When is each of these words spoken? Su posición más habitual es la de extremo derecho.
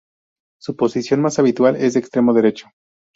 Su 0.59 0.75
posición 0.75 1.21
más 1.21 1.37
habitual 1.37 1.75
es 1.75 1.91
la 1.93 1.99
de 1.99 1.99
extremo 1.99 2.33
derecho. 2.33 2.71